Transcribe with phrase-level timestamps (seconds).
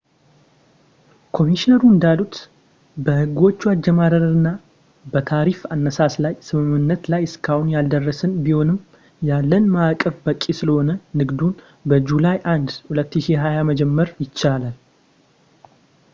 [1.37, 2.35] ኮሚሽነሮሩ እንዳሉት፣
[3.05, 4.47] በሕጎቹ አጀማመርና
[5.13, 8.79] በታሪፍ አነሳስ ላይ ስምምነት ላይ እስካሁን ያልደረስን ቢሆንም
[9.29, 10.89] ያለን ማዕቀፍ በቂ ስለሆነ
[11.21, 11.53] ንግዱን
[11.91, 14.75] በjuly 1 2020 መጀመር ይቻላል